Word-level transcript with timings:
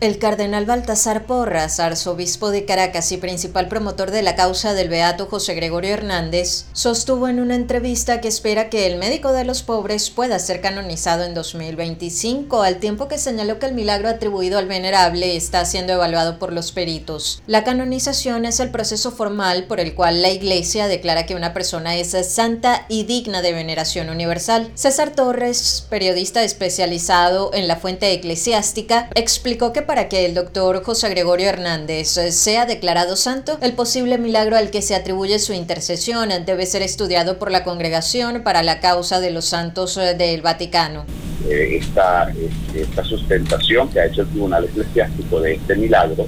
El 0.00 0.20
cardenal 0.20 0.64
Baltasar 0.64 1.26
Porras, 1.26 1.80
arzobispo 1.80 2.52
de 2.52 2.64
Caracas 2.64 3.10
y 3.10 3.16
principal 3.16 3.66
promotor 3.66 4.12
de 4.12 4.22
la 4.22 4.36
causa 4.36 4.72
del 4.72 4.88
beato 4.88 5.26
José 5.26 5.56
Gregorio 5.56 5.92
Hernández, 5.92 6.66
sostuvo 6.72 7.26
en 7.26 7.40
una 7.40 7.56
entrevista 7.56 8.20
que 8.20 8.28
espera 8.28 8.70
que 8.70 8.86
el 8.86 8.96
médico 8.96 9.32
de 9.32 9.42
los 9.42 9.64
pobres 9.64 10.10
pueda 10.10 10.38
ser 10.38 10.60
canonizado 10.60 11.24
en 11.24 11.34
2025, 11.34 12.62
al 12.62 12.78
tiempo 12.78 13.08
que 13.08 13.18
señaló 13.18 13.58
que 13.58 13.66
el 13.66 13.74
milagro 13.74 14.08
atribuido 14.08 14.60
al 14.60 14.68
venerable 14.68 15.34
está 15.34 15.64
siendo 15.64 15.94
evaluado 15.94 16.38
por 16.38 16.52
los 16.52 16.70
peritos. 16.70 17.42
La 17.48 17.64
canonización 17.64 18.44
es 18.44 18.60
el 18.60 18.70
proceso 18.70 19.10
formal 19.10 19.64
por 19.64 19.80
el 19.80 19.96
cual 19.96 20.22
la 20.22 20.30
Iglesia 20.30 20.86
declara 20.86 21.26
que 21.26 21.34
una 21.34 21.52
persona 21.52 21.96
es 21.96 22.14
santa 22.28 22.86
y 22.88 23.02
digna 23.02 23.42
de 23.42 23.52
veneración 23.52 24.10
universal. 24.10 24.70
César 24.76 25.10
Torres, 25.10 25.88
periodista 25.90 26.44
especializado 26.44 27.50
en 27.52 27.66
la 27.66 27.74
fuente 27.74 28.12
eclesiástica, 28.12 29.10
explicó 29.16 29.72
que 29.72 29.87
para 29.88 30.10
que 30.10 30.26
el 30.26 30.34
doctor 30.34 30.82
José 30.84 31.08
Gregorio 31.08 31.48
Hernández 31.48 32.08
sea 32.08 32.66
declarado 32.66 33.16
santo, 33.16 33.56
el 33.62 33.72
posible 33.72 34.18
milagro 34.18 34.54
al 34.58 34.70
que 34.70 34.82
se 34.82 34.94
atribuye 34.94 35.38
su 35.38 35.54
intercesión 35.54 36.28
debe 36.44 36.66
ser 36.66 36.82
estudiado 36.82 37.38
por 37.38 37.50
la 37.50 37.64
Congregación 37.64 38.42
para 38.42 38.62
la 38.62 38.80
Causa 38.80 39.18
de 39.18 39.30
los 39.30 39.46
Santos 39.46 39.94
del 39.94 40.42
Vaticano. 40.42 41.06
Eh, 41.48 41.78
esta, 41.80 42.30
esta 42.74 43.02
sustentación 43.02 43.88
que 43.88 44.00
ha 44.00 44.04
hecho 44.04 44.20
el 44.20 44.28
Tribunal 44.28 44.64
Eclesiástico 44.66 45.40
de 45.40 45.54
este 45.54 45.74
milagro 45.74 46.26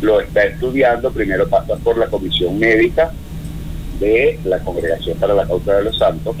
lo 0.00 0.20
está 0.20 0.44
estudiando, 0.44 1.10
primero 1.10 1.48
pasa 1.48 1.74
por 1.74 1.98
la 1.98 2.06
Comisión 2.06 2.56
Médica 2.56 3.10
de 3.98 4.38
la 4.44 4.60
Congregación 4.60 5.18
para 5.18 5.34
la 5.34 5.44
Causa 5.44 5.74
de 5.74 5.82
los 5.82 5.98
Santos, 5.98 6.36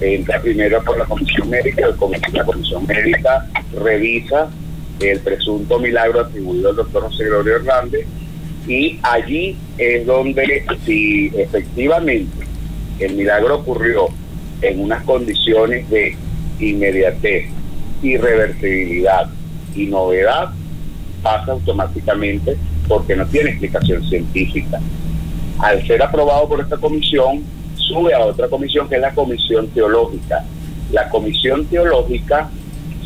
entra 0.00 0.42
primero 0.42 0.82
por 0.82 0.98
la 0.98 1.04
Comisión 1.04 1.48
Médica, 1.48 1.86
la 2.32 2.44
Comisión 2.44 2.84
Médica 2.84 3.46
revisa 3.80 4.50
el 5.00 5.20
presunto 5.20 5.78
milagro 5.78 6.20
atribuido 6.20 6.70
al 6.70 6.76
doctor 6.76 7.04
José 7.04 7.24
Gregorio 7.24 7.56
Hernández, 7.56 8.06
y 8.66 8.98
allí 9.02 9.56
es 9.78 10.04
donde 10.06 10.64
si 10.84 11.32
efectivamente 11.36 12.46
el 12.98 13.14
milagro 13.14 13.56
ocurrió 13.56 14.08
en 14.60 14.80
unas 14.80 15.02
condiciones 15.04 15.88
de 15.88 16.16
inmediatez, 16.60 17.46
irreversibilidad 18.02 19.30
y 19.74 19.86
novedad, 19.86 20.50
pasa 21.22 21.52
automáticamente 21.52 22.56
porque 22.86 23.16
no 23.16 23.26
tiene 23.26 23.50
explicación 23.50 24.04
científica. 24.08 24.80
Al 25.58 25.86
ser 25.86 26.02
aprobado 26.02 26.48
por 26.48 26.60
esta 26.60 26.76
comisión, 26.76 27.42
sube 27.74 28.14
a 28.14 28.20
otra 28.20 28.48
comisión 28.48 28.88
que 28.88 28.96
es 28.96 29.00
la 29.00 29.14
comisión 29.14 29.68
teológica. 29.68 30.44
La 30.92 31.08
comisión 31.08 31.64
teológica 31.66 32.50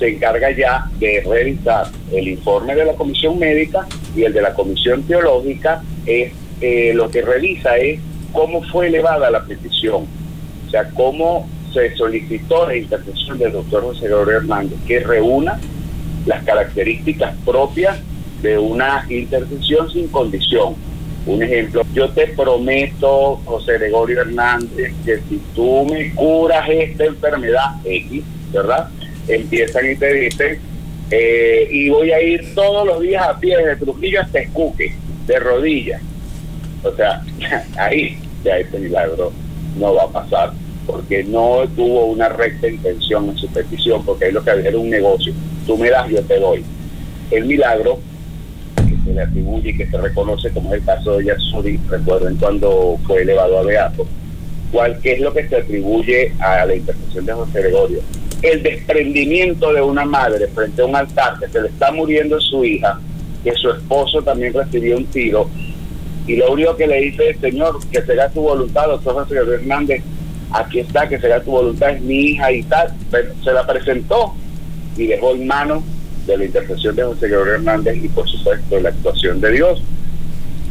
se 0.03 0.09
encarga 0.09 0.51
ya 0.51 0.91
de 0.99 1.23
revisar 1.25 1.87
el 2.11 2.27
informe 2.27 2.75
de 2.75 2.87
la 2.87 2.95
comisión 2.95 3.39
médica 3.39 3.87
y 4.17 4.25
el 4.25 4.33
de 4.33 4.43
la 4.43 4.53
comisión 4.53 5.05
teológica 5.05 5.81
es 6.07 6.33
eh, 6.61 6.91
lo 6.93 7.09
que 7.09 7.23
revisa 7.23 7.77
es 7.77 8.01
cómo 8.33 8.65
fue 8.65 8.89
elevada 8.89 9.31
la 9.31 9.45
petición, 9.45 10.07
o 10.67 10.71
sea, 10.71 10.91
cómo 10.91 11.49
se 11.73 11.95
solicitó 11.95 12.67
la 12.67 12.77
intercesión 12.77 13.39
del 13.39 13.53
doctor 13.53 13.85
José 13.85 14.07
Gregorio 14.07 14.39
Hernández, 14.39 14.79
que 14.89 14.99
reúna 14.99 15.61
las 16.27 16.43
características 16.43 17.37
propias 17.45 18.01
de 18.43 18.59
una 18.59 19.07
intercesión 19.09 19.89
sin 19.89 20.09
condición. 20.09 20.75
Un 21.27 21.45
ejemplo, 21.45 21.83
yo 21.95 22.09
te 22.11 22.27
prometo, 22.27 23.41
José 23.45 23.75
Gregorio 23.75 24.23
Hernández, 24.23 24.93
que 25.05 25.19
si 25.29 25.41
tú 25.55 25.85
me 25.85 26.13
curas 26.13 26.69
esta 26.69 27.05
enfermedad 27.05 27.77
X, 27.85 28.25
¿verdad? 28.53 28.89
Empiezan 29.29 29.91
y 29.91 29.97
te 29.97 30.13
dicen, 30.13 30.59
eh, 31.11 31.69
y 31.71 31.91
voy 31.91 32.11
a 32.11 32.23
ir 32.23 32.55
todos 32.55 32.87
los 32.87 33.01
días 33.03 33.23
a 33.27 33.39
pie 33.39 33.57
desde 33.57 33.77
Trujillo 33.77 34.21
hasta 34.23 34.41
Escuque, 34.41 34.95
de 35.27 35.39
rodillas. 35.39 36.01
O 36.83 36.95
sea, 36.95 37.23
ahí 37.77 38.19
ya 38.43 38.59
este 38.59 38.79
milagro 38.79 39.33
no 39.79 39.95
va 39.95 40.05
a 40.05 40.09
pasar, 40.09 40.53
porque 40.87 41.23
no 41.25 41.65
tuvo 41.77 42.07
una 42.07 42.29
recta 42.29 42.69
intención 42.69 43.29
en 43.29 43.37
su 43.37 43.47
petición, 43.49 44.05
porque 44.05 44.27
ahí 44.27 44.33
lo 44.33 44.43
que 44.43 44.51
había 44.51 44.69
era 44.69 44.79
un 44.79 44.91
negocio. 44.91 45.33
Tú 45.67 45.77
me 45.77 45.91
das, 45.91 46.09
yo 46.09 46.23
te 46.23 46.39
doy. 46.39 46.65
El 47.31 47.45
milagro 47.45 47.99
que 48.77 48.97
se 49.05 49.15
le 49.15 49.23
atribuye 49.23 49.71
y 49.71 49.77
que 49.77 49.87
se 49.87 49.99
reconoce 49.99 50.51
como 50.51 50.73
es 50.73 50.81
el 50.81 50.87
caso 50.87 51.19
de 51.19 51.27
Yasuri, 51.27 51.79
recuerden 51.89 52.37
cuando 52.37 52.99
fue 53.07 53.23
elevado 53.23 53.59
a 53.59 53.63
Beato, 53.63 54.07
¿cuál 54.71 54.99
qué 55.01 55.13
es 55.13 55.21
lo 55.21 55.33
que 55.33 55.49
se 55.49 55.57
atribuye 55.57 56.33
a 56.41 56.67
la 56.67 56.75
intercesión 56.75 57.27
de 57.27 57.33
José 57.33 57.61
Gregorio? 57.61 58.01
El 58.43 58.63
desprendimiento 58.63 59.73
de 59.73 59.81
una 59.81 60.05
madre 60.05 60.49
frente 60.49 60.83
a 60.83 60.87
un 60.87 60.97
altar 60.97 61.39
que 61.39 61.49
se 61.49 61.63
le 61.63 61.69
está 61.69 61.93
muriendo 61.93 62.41
su 62.41 62.65
hija, 62.65 63.01
que 63.45 63.53
su 63.53 63.71
esposo 63.71 64.23
también 64.23 64.53
recibió 64.53 64.97
un 64.97 65.07
tiro, 65.07 65.49
y 66.27 66.37
lo 66.37 66.53
único 66.53 66.77
que 66.77 66.87
le 66.87 67.01
dice, 67.01 67.37
Señor, 67.41 67.79
que 67.91 68.03
será 68.03 68.29
tu 68.29 68.43
voluntad, 68.43 68.87
doctor 68.87 69.15
José 69.15 69.37
Hernández, 69.37 70.03
aquí 70.53 70.81
está, 70.81 71.09
que 71.09 71.19
será 71.19 71.43
tu 71.43 71.51
voluntad, 71.51 71.91
es 71.91 72.01
mi 72.03 72.15
hija 72.15 72.53
y 72.53 72.63
tal, 72.65 72.93
pero 73.11 73.33
se 73.43 73.53
la 73.53 73.67
presentó 73.67 74.35
y 74.97 75.07
dejó 75.07 75.35
en 75.35 75.47
manos 75.47 75.83
de 76.27 76.37
la 76.37 76.45
intercesión 76.45 76.95
de 76.95 77.03
José 77.03 77.29
Gregorio 77.29 77.55
Hernández 77.55 77.97
y 77.97 78.09
por 78.09 78.29
supuesto 78.29 78.79
la 78.79 78.91
actuación 78.91 79.41
de 79.41 79.53
Dios 79.53 79.83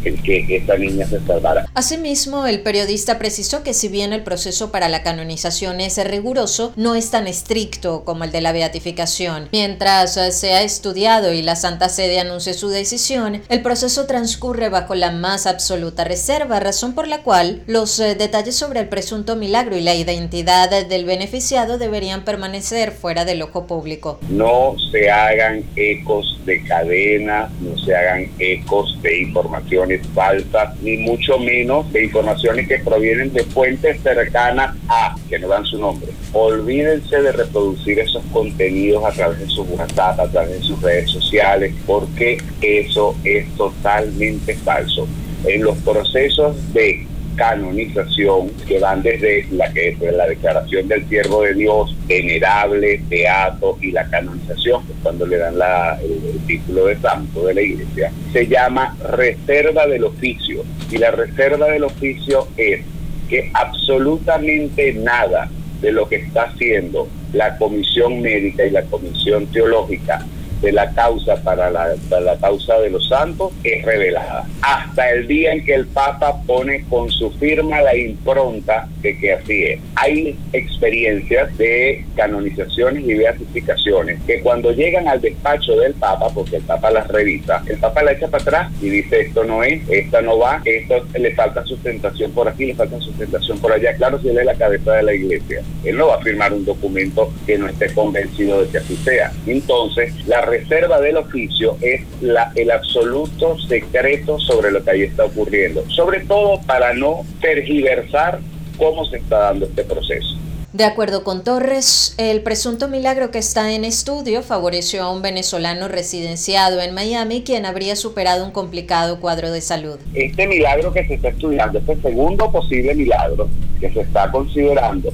el 0.04 0.22
que 0.22 0.46
esta 0.50 0.78
niña 0.78 1.08
se 1.08 1.20
salvara. 1.26 1.66
Asimismo, 1.74 2.48
el 2.48 2.62
periodista 2.62 3.20
precisó 3.20 3.64
que 3.64 3.74
si 3.74 3.88
bien 3.88 4.14
el 4.14 4.24
proceso 4.24 4.72
para 4.72 4.90
la 4.90 5.04
canonización 5.04 5.82
es 5.82 6.04
riguroso, 6.06 6.74
no 6.76 6.96
es 6.96 7.12
tan 7.12 7.28
estricto 7.28 8.04
como 8.04 8.24
el 8.24 8.32
de 8.32 8.42
la 8.42 8.52
beatificación. 8.52 9.50
Mientras 9.52 10.14
se 10.14 10.54
ha 10.54 10.62
estudiado 10.62 11.34
y 11.34 11.42
la 11.42 11.56
Santa 11.56 11.90
Sede 11.90 12.20
anuncie 12.20 12.54
su 12.54 12.70
decisión, 12.70 13.42
el 13.50 13.62
proceso 13.62 14.06
transcurre 14.06 14.70
bajo 14.70 14.96
la 14.96 15.12
más 15.12 15.46
absoluta 15.46 16.04
reserva, 16.04 16.60
razón 16.60 16.94
por 16.94 17.08
la 17.08 17.24
cual 17.24 17.64
los 17.68 18.00
eh, 18.00 18.16
detalles 18.16 18.56
sobre 18.56 18.80
el 18.80 18.90
presunto 18.90 19.36
milagro 19.36 19.76
y 19.78 19.82
la 19.82 19.96
identidad 19.96 20.70
del 20.88 21.06
beneficiado 21.06 21.78
deberían 21.78 22.24
permanecer 22.24 22.92
fuera 22.92 23.26
del 23.26 23.42
ojo 23.42 23.68
público. 23.68 24.20
No 24.30 24.76
se 24.92 25.10
hagan 25.10 25.64
ecos 25.76 26.40
de 26.46 26.64
cadena, 26.64 27.50
no 27.60 27.78
se 27.78 27.96
hagan 27.96 28.30
ecos 28.40 29.02
de 29.02 29.22
información 29.22 29.91
falsas, 30.00 30.80
ni 30.82 30.98
mucho 30.98 31.38
menos 31.40 31.92
de 31.92 32.06
informaciones 32.06 32.68
que 32.68 32.80
provienen 32.80 33.32
de 33.34 33.44
fuentes 33.44 34.02
cercanas 34.02 34.76
a, 34.88 35.16
que 35.30 35.40
no 35.40 35.48
dan 35.48 35.66
su 35.66 35.78
nombre. 35.78 36.12
Olvídense 36.34 37.22
de 37.22 37.32
reproducir 37.32 38.00
esos 38.00 38.24
contenidos 38.32 39.04
a 39.04 39.12
través 39.12 39.40
de 39.40 39.48
sus 39.48 39.68
WhatsApp, 39.70 40.20
a 40.20 40.28
través 40.28 40.60
de 40.60 40.62
sus 40.62 40.82
redes 40.82 41.10
sociales, 41.10 41.74
porque 41.86 42.38
eso 42.62 43.16
es 43.24 43.48
totalmente 43.56 44.56
falso. 44.56 45.08
En 45.46 45.64
los 45.64 45.78
procesos 45.80 46.56
de 46.74 47.08
canonización 47.36 48.50
que 48.68 48.80
van 48.80 49.02
desde 49.02 49.46
la 49.52 49.72
que 49.72 49.90
es 49.90 50.00
la 50.00 50.28
declaración 50.28 50.88
del 50.88 51.08
siervo 51.08 51.44
de 51.44 51.54
Dios, 51.54 51.96
venerable, 52.08 53.02
beato 53.10 53.78
y 53.82 53.92
la 53.92 54.06
canonización, 54.10 54.84
cuando 55.04 55.26
le 55.26 55.38
dan 55.38 55.58
la, 55.58 56.00
el, 56.02 56.40
título 56.46 56.88
de 56.88 56.98
santo 56.98 57.46
de 57.46 57.54
la 57.54 57.62
iglesia, 57.62 58.12
se 58.34 58.48
llama 58.48 58.96
reserva 59.12 59.88
del 59.88 60.04
oficio. 60.04 60.64
Y 60.90 60.98
la 60.98 61.12
reserva 61.12 61.68
del 61.68 61.84
oficio 61.84 62.48
es 62.58 62.82
que 63.30 63.50
absolutamente 63.54 64.94
nada 64.94 65.50
de 65.82 65.92
lo 65.92 66.08
que 66.08 66.18
está 66.18 66.44
haciendo 66.44 67.08
la 67.34 67.58
comisión 67.58 68.22
médica 68.22 68.66
y 68.66 68.72
la 68.72 68.84
comisión 68.84 69.48
teológica 69.48 70.26
de 70.62 70.72
la 70.72 70.92
causa 70.92 71.36
para 71.38 71.70
la, 71.70 71.96
la 72.22 72.38
causa 72.38 72.80
de 72.80 72.90
los 72.90 73.08
santos 73.08 73.52
es 73.64 73.84
revelada. 73.84 74.46
Hasta 74.62 75.10
el 75.12 75.28
día 75.28 75.54
en 75.54 75.66
que 75.66 75.74
el 75.74 75.88
Papa 75.88 76.42
pone 76.46 76.86
con 76.90 77.10
su 77.10 77.32
firma 77.32 77.82
la 77.82 77.96
impronta 77.96 78.88
que 79.02 79.34
así 79.34 79.64
es. 79.64 79.80
Hay 79.96 80.38
experiencias 80.54 81.58
de 81.58 82.06
canonizaciones 82.16 83.04
y 83.04 83.14
beatificaciones 83.16 84.20
que 84.26 84.42
cuando 84.42 84.72
llegan 84.72 85.08
al 85.08 85.22
despacho 85.22 85.76
del 85.76 85.94
Papa, 85.94 86.28
porque 86.34 86.58
el 86.58 86.64
Papa 86.64 86.92
las 86.92 87.08
revisa, 87.08 87.64
el 87.68 87.78
Papa 87.78 88.04
la 88.04 88.14
echa 88.14 88.28
para 88.28 88.44
atrás 88.44 88.72
y 88.82 88.90
dice 88.90 89.22
esto 89.22 89.44
no 89.44 89.64
es, 89.64 89.82
esta 89.90 90.22
no 90.22 90.38
va, 90.38 90.62
esto 90.66 91.06
le 91.18 91.36
falta 91.36 91.66
sustentación 91.66 92.32
por 92.32 92.48
aquí, 92.48 92.66
le 92.66 92.76
falta 92.76 93.00
sustentación 93.00 93.60
por 93.60 93.72
allá. 93.72 93.94
Claro, 93.96 94.20
si 94.22 94.30
él 94.30 94.38
es 94.38 94.46
la 94.46 94.56
cabeza 94.56 94.94
de 94.94 95.04
la 95.04 95.14
iglesia, 95.14 95.62
él 95.84 95.98
no 95.98 96.08
va 96.08 96.16
a 96.16 96.22
firmar 96.22 96.54
un 96.54 96.66
documento 96.66 97.34
que 97.46 97.58
no 97.58 97.68
esté 97.68 97.94
convencido 97.94 98.64
de 98.64 98.70
que 98.70 98.78
así 98.78 98.96
sea. 98.98 99.32
Entonces, 99.48 100.14
la 100.28 100.42
reserva 100.42 101.00
del 101.02 101.18
oficio 101.18 101.78
es 101.82 102.02
la, 102.22 102.52
el 102.56 102.72
absoluto 102.72 103.58
secreto 103.60 104.40
sobre 104.40 104.72
lo 104.72 104.84
que 104.84 104.92
ahí 104.92 105.02
está 105.04 105.26
ocurriendo, 105.26 105.84
sobre 105.90 106.22
todo 106.22 106.62
para 106.66 106.94
no 106.94 107.26
tergiversar 107.42 108.40
cómo 108.82 109.06
se 109.06 109.18
está 109.18 109.38
dando 109.38 109.66
este 109.68 109.84
proceso. 109.84 110.36
De 110.74 110.86
acuerdo 110.86 111.24
con 111.24 111.44
Torres, 111.44 112.16
el 112.18 112.42
presunto 112.42 112.88
milagro 112.88 113.30
que 113.30 113.38
está 113.38 113.74
en 113.74 113.86
estudio 113.86 114.42
favoreció 114.42 115.04
a 115.04 115.12
un 115.12 115.22
venezolano 115.22 115.88
residenciado 115.88 116.82
en 116.82 116.96
Miami 116.96 117.44
quien 117.44 117.68
habría 117.68 117.96
superado 117.96 118.44
un 118.44 118.52
complicado 118.52 119.20
cuadro 119.20 119.52
de 119.52 119.62
salud. 119.62 120.00
Este 120.16 120.48
milagro 120.48 120.92
que 120.94 121.06
se 121.06 121.16
está 121.16 121.28
estudiando, 121.28 121.78
este 121.78 121.96
segundo 121.98 122.52
posible 122.52 122.96
milagro 122.96 123.50
que 123.80 123.92
se 123.92 124.02
está 124.02 124.32
considerando, 124.32 125.10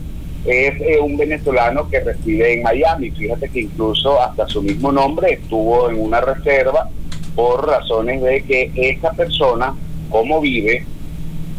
es 0.45 0.79
eh, 0.79 0.99
un 1.01 1.17
venezolano 1.17 1.89
que 1.89 1.99
reside 1.99 2.53
en 2.53 2.63
Miami. 2.63 3.11
Fíjate 3.11 3.49
que 3.49 3.61
incluso 3.61 4.21
hasta 4.21 4.47
su 4.47 4.61
mismo 4.61 4.93
nombre 4.93 5.33
estuvo 5.33 5.89
en 5.89 5.99
una 5.99 6.21
reserva 6.21 6.89
por 7.35 7.67
razones 7.67 8.21
de 8.21 8.43
que 8.43 8.71
esa 8.75 9.11
persona, 9.11 9.75
como 10.09 10.39
vive, 10.39 10.85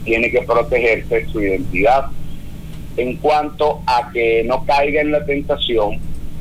tiene 0.05 0.31
que 0.31 0.43
protegerse 0.43 1.27
su 1.27 1.41
identidad. 1.41 2.07
En 2.97 3.17
cuanto 3.17 3.83
a 3.87 4.11
que 4.13 4.43
no 4.45 4.65
caiga 4.65 5.01
en 5.01 5.13
la 5.13 5.25
tentación 5.25 6.01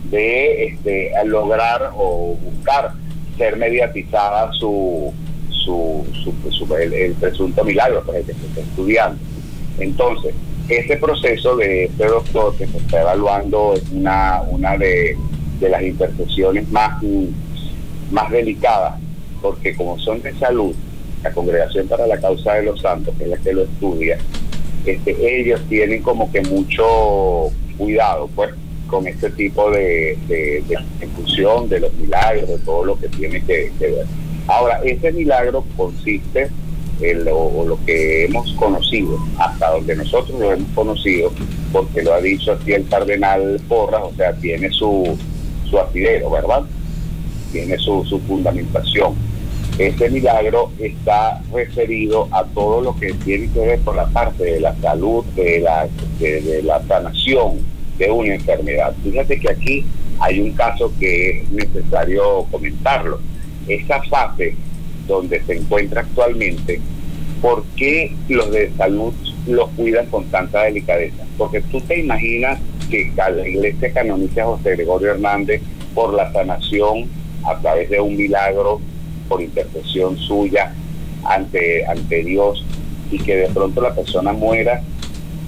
de 0.10 0.66
este, 0.66 1.12
lograr 1.26 1.92
o 1.96 2.36
buscar 2.42 2.94
ser 3.38 3.58
mediatizada 3.58 4.52
su, 4.54 5.14
su, 5.52 6.06
su, 6.50 6.76
el, 6.76 7.14
presunto 7.14 7.64
milagro 7.64 8.04
pues, 8.06 8.26
que 8.26 8.34
se 8.34 8.46
está 8.48 8.62
estudiando. 8.62 9.20
Entonces, 9.80 10.34
ese 10.70 10.98
proceso 10.98 11.56
de 11.56 11.86
este 11.86 12.06
doctor 12.06 12.56
que 12.58 12.68
se 12.68 12.78
está 12.78 13.02
evaluando 13.02 13.74
es 13.74 13.84
una, 13.92 14.42
una 14.50 14.78
de, 14.78 15.16
las 15.62 15.82
intercesiones 15.82 16.70
más, 16.70 17.02
más 18.12 18.32
delicadas, 18.32 18.96
porque 19.42 19.76
como 19.76 19.98
son 20.00 20.22
de 20.22 20.34
salud, 20.36 20.76
la 21.24 21.32
Congregación 21.32 21.88
para 21.88 22.08
la 22.08 22.20
Causa 22.20 22.54
de 22.56 22.64
los 22.64 22.82
Santos, 22.82 23.14
que 23.18 23.26
es 23.26 23.30
la 23.30 23.38
que 23.38 23.54
lo 23.54 23.64
estudia, 23.64 24.18
este, 24.86 25.40
ellos 25.40 25.62
tienen 25.68 26.02
como 26.02 26.32
que 26.32 26.42
mucho 26.42 27.52
cuidado 27.78 28.30
pues 28.36 28.52
con 28.88 29.06
este 29.06 29.30
tipo 29.32 29.70
de, 29.72 30.18
de, 30.28 30.64
ejecución 31.00 31.68
de 31.70 31.82
los 31.82 31.94
milagros, 31.96 32.48
de 32.48 32.58
todo 32.60 32.86
lo 32.86 32.98
que 32.98 33.10
tiene 33.10 33.44
que, 33.44 33.72
ver. 33.80 34.06
Ahora, 34.48 34.80
ese 34.84 35.12
milagro 35.12 35.66
consiste 35.76 36.50
el, 37.02 37.28
o, 37.30 37.66
lo 37.68 37.78
que 37.86 38.26
hemos 38.26 38.52
conocido, 38.54 39.18
hasta 39.38 39.72
donde 39.72 39.96
nosotros 39.98 40.40
lo 40.40 40.54
hemos 40.54 40.72
conocido, 40.74 41.34
porque 41.74 42.02
lo 42.02 42.14
ha 42.14 42.22
dicho 42.22 42.54
así 42.54 42.72
el 42.72 42.88
cardenal 42.88 43.60
Porras, 43.68 44.04
o 44.04 44.14
sea, 44.16 44.34
tiene 44.34 44.70
su, 44.72 45.18
su 45.70 45.78
asidero, 45.78 46.30
¿verdad? 46.30 46.64
Tiene 47.52 47.78
su, 47.78 48.06
su 48.06 48.20
fundamentación. 48.22 49.16
Este 49.78 50.10
milagro 50.10 50.72
está 50.80 51.40
referido 51.54 52.28
a 52.32 52.44
todo 52.46 52.82
lo 52.82 52.96
que 53.00 53.14
tiene 53.14 53.48
que 53.52 53.60
ver 53.60 53.80
con 53.82 53.96
la 53.96 54.08
parte 54.08 54.44
de 54.44 54.60
la 54.60 54.76
salud, 54.78 55.24
de 55.36 55.60
la, 55.60 55.88
de 56.20 56.64
la 56.64 56.82
sanación 56.88 57.60
de 58.00 58.10
una 58.10 58.34
enfermedad. 58.34 58.96
Fíjate 59.04 59.40
que 59.40 59.52
aquí 59.52 59.86
hay 60.20 60.40
un 60.40 60.52
caso 60.54 60.92
que 61.00 61.42
es 61.42 61.52
necesario 61.52 62.46
comentarlo. 62.50 63.20
Esa 63.68 64.02
fase 64.04 64.56
donde 65.08 65.44
se 65.44 65.58
encuentra 65.58 66.02
actualmente, 66.02 66.80
¿por 67.40 67.64
qué 67.76 68.16
los 68.30 68.52
de 68.52 68.72
salud 68.78 69.14
los 69.46 69.70
cuidan 69.72 70.08
con 70.08 70.26
tanta 70.26 70.64
delicadeza? 70.64 71.24
Porque 71.38 71.62
tú 71.62 71.82
te 71.82 72.00
imaginas 72.00 72.60
que 72.90 73.12
la 73.16 73.48
iglesia 73.48 73.94
canoniza 73.94 74.46
José 74.46 74.72
Gregorio 74.72 75.12
Hernández 75.12 75.62
por 75.94 76.14
la 76.14 76.32
sanación 76.32 77.06
a 77.46 77.60
través 77.60 77.90
de 77.90 78.00
un 78.00 78.16
milagro, 78.18 78.82
por 79.28 79.42
intercesión 79.42 80.18
suya 80.18 80.74
ante, 81.24 81.86
ante 81.86 82.24
Dios, 82.24 82.64
y 83.12 83.20
que 83.20 83.36
de 83.36 83.48
pronto 83.50 83.82
la 83.82 83.94
persona 83.94 84.34
muera 84.34 84.82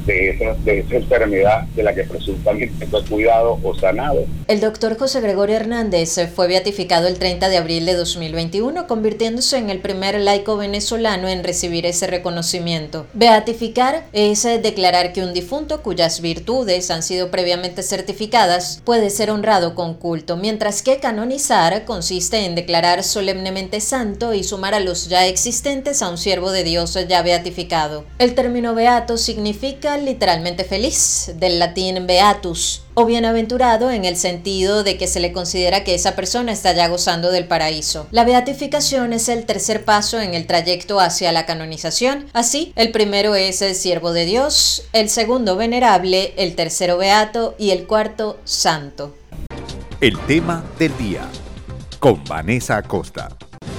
de 0.10 0.30
esa, 0.32 0.54
de 0.64 0.80
esa 0.80 0.96
enfermedad 0.96 1.62
de 1.76 1.84
la 1.84 1.94
que 1.94 2.04
presuntamente 2.04 2.88
fue 2.88 3.06
cuidado 3.06 3.60
o 3.62 3.76
sanado. 3.76 4.26
El 4.48 4.60
doctor 4.60 4.98
José 4.98 5.22
Gregorio 5.22 5.56
Hernández 5.56 6.18
fue 6.36 6.48
beatificado 6.48 7.08
el 7.08 7.20
30 7.20 7.50
de 7.50 7.58
abril 7.58 7.86
de 7.86 7.94
2021, 7.94 8.88
convirtiéndose 8.88 9.58
en 9.58 9.70
el 9.70 9.80
primer 9.80 10.20
laico 10.20 10.58
venezolano 10.58 11.28
en 11.28 11.44
recibir 11.44 11.86
ese 11.86 12.08
reconocimiento. 12.08 13.06
Beatificar 13.14 14.06
es 14.12 14.44
declarar 14.44 15.14
que 15.14 15.22
un 15.22 15.34
difunto 15.34 15.84
cuyas 15.84 16.22
virtudes 16.22 16.90
han 16.90 17.04
sido 17.04 17.30
previamente 17.30 17.84
certificadas 17.84 18.82
puede 18.84 19.12
ser 19.12 19.30
honrado 19.30 19.76
con 19.76 19.94
culto, 19.94 20.38
mientras 20.38 20.82
que 20.82 20.98
canonizar 20.98 21.86
consiste 21.86 22.46
en 22.46 22.56
declarar 22.56 23.04
solemnemente 23.04 23.80
santo 23.82 24.34
y 24.34 24.44
sumar 24.44 24.74
a 24.74 24.80
los 24.80 25.08
ya 25.10 25.28
existentes 25.28 26.02
a 26.02 26.10
un 26.10 26.18
siervo 26.18 26.52
de 26.52 26.64
Dios 26.64 26.98
ya 27.08 27.22
beatificado. 27.22 28.06
El 28.18 28.34
término 28.34 28.74
beato 28.74 29.18
significa 29.18 29.99
literalmente 30.04 30.64
feliz, 30.64 31.32
del 31.36 31.60
latín 31.60 32.08
beatus, 32.08 32.84
o 32.94 33.06
bienaventurado 33.06 33.92
en 33.92 34.06
el 34.06 34.16
sentido 34.16 34.84
de 34.84 34.98
que 34.98 35.08
se 35.08 35.20
le 35.20 35.32
considera 35.32 35.84
que 35.84 35.96
esa 35.96 36.16
persona 36.16 36.52
está 36.52 36.74
ya 36.74 36.88
gozando 36.88 37.32
del 37.32 37.48
paraíso. 37.48 38.08
La 38.12 38.26
beatificación 38.26 39.14
es 39.14 39.30
el 39.30 39.46
tercer 39.46 39.86
paso 39.86 40.20
en 40.20 40.34
el 40.34 40.48
trayecto 40.48 41.00
hacia 41.00 41.32
la 41.32 41.46
canonización. 41.46 42.28
Así, 42.34 42.74
el 42.76 42.92
primero 42.92 43.36
es 43.36 43.62
el 43.62 43.76
siervo 43.76 44.12
de 44.12 44.26
Dios, 44.26 44.84
el 44.94 45.10
segundo 45.10 45.56
venerable, 45.56 46.34
el 46.38 46.56
tercero 46.56 46.98
beato 46.98 47.56
y 47.58 47.72
el 47.72 47.88
cuarto 47.88 48.40
santo. 48.44 49.16
El 50.02 50.18
tema 50.28 50.64
del 50.78 50.98
día 50.98 51.28
con 52.00 52.24
Vanessa 52.24 52.78
Acosta. 52.78 53.30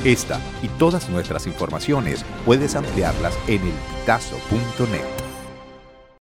Esta 0.04 0.40
y 0.62 0.68
todas 0.78 1.08
nuestras 1.08 1.46
informaciones 1.46 2.24
puedes 2.46 2.74
ampliarlas 2.74 3.34
en 3.46 3.60
el 3.62 3.74
elpitazo.net. 4.06 5.29